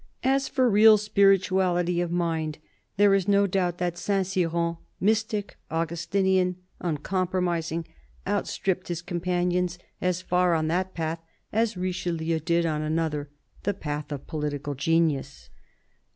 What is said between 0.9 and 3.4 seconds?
spirituality of mind, there is